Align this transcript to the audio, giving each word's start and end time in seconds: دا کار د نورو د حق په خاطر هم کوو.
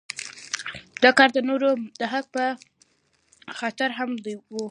دا 1.03 1.09
کار 1.17 1.29
د 1.33 1.39
نورو 1.49 1.69
د 1.99 2.01
حق 2.11 2.25
په 2.35 2.43
خاطر 3.59 3.89
هم 3.99 4.09
کوو. 4.23 4.59